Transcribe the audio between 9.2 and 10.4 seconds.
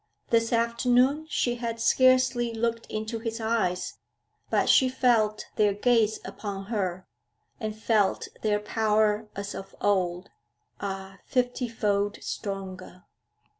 as of old